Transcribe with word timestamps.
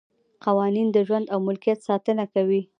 قوانین 0.45 0.87
د 0.91 0.97
ژوند 1.07 1.25
او 1.33 1.39
ملکیت 1.47 1.79
ساتنه 1.87 2.25
کوي. 2.33 2.61